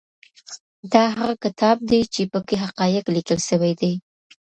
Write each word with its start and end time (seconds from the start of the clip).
دا 0.93 1.03
هغه 1.17 1.35
کتاب 1.43 1.77
دی 1.89 1.99
چي 2.13 2.21
په 2.31 2.39
کي 2.47 2.55
حقایق 2.63 3.05
لیکل 3.15 3.39
سوي 3.49 3.71
دي. 3.81 3.93